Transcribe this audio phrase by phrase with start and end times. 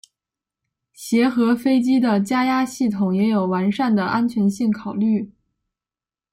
[0.93, 5.27] 协和飞机的加压系统也有完善的安全性考量。